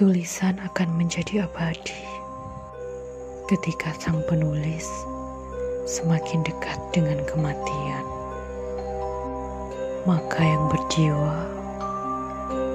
[0.00, 2.00] Tulisan akan menjadi abadi
[3.52, 4.88] ketika sang penulis
[5.84, 8.04] semakin dekat dengan kematian.
[10.08, 11.36] Maka yang berjiwa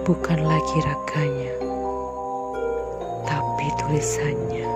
[0.05, 1.53] bukan lagi raganya,
[3.25, 4.69] tapi tulisannya.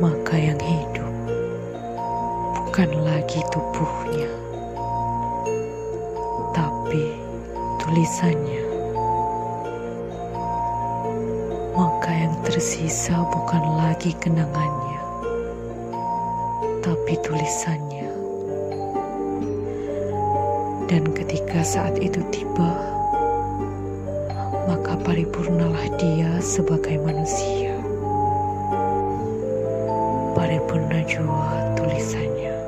[0.00, 1.12] Maka yang hidup
[2.64, 4.32] bukan lagi tubuhnya,
[6.56, 7.12] tapi
[7.84, 8.59] tulisannya.
[11.80, 15.00] Maka yang tersisa bukan lagi kenangannya,
[16.84, 18.04] tapi tulisannya.
[20.84, 22.76] Dan ketika saat itu tiba,
[24.68, 27.72] maka paripurnalah dia sebagai manusia.
[30.36, 32.60] Paripurna jua tulisannya.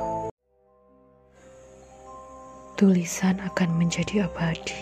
[2.81, 4.81] Tulisan akan menjadi abadi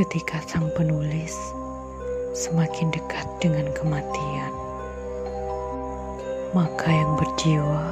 [0.00, 1.36] ketika sang penulis
[2.40, 4.52] semakin dekat dengan kematian.
[6.56, 7.84] Maka yang berjiwa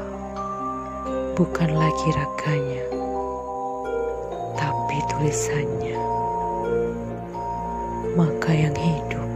[1.36, 2.84] bukan lagi raganya,
[4.56, 6.00] tapi tulisannya.
[8.16, 9.28] Maka yang hidup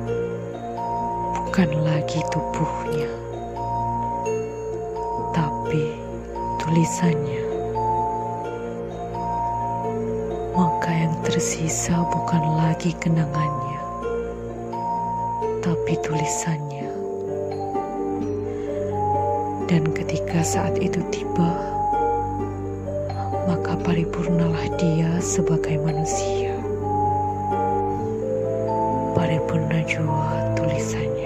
[1.37, 3.13] bukan lagi tubuhnya,
[5.37, 5.93] tapi
[6.57, 7.45] tulisannya.
[10.57, 13.82] Maka yang tersisa bukan lagi kenangannya,
[15.63, 16.91] tapi tulisannya.
[19.71, 21.55] Dan ketika saat itu tiba,
[23.47, 26.59] maka paripurnalah dia sebagai manusia.
[29.15, 31.22] Paripurna jua tulisannya.